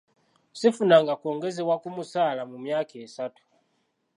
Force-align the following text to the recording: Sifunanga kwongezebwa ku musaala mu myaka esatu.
Sifunanga 0.59 1.13
kwongezebwa 1.19 1.75
ku 1.81 1.87
musaala 1.95 2.41
mu 2.51 2.57
myaka 2.65 2.93
esatu. 3.05 3.41